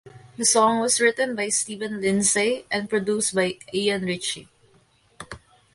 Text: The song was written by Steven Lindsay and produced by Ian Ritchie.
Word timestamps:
The 0.35 0.45
song 0.45 0.79
was 0.79 0.99
written 0.99 1.35
by 1.35 1.49
Steven 1.49 2.01
Lindsay 2.01 2.65
and 2.71 2.89
produced 2.89 3.35
by 3.35 3.59
Ian 3.71 4.01
Ritchie. 4.03 4.47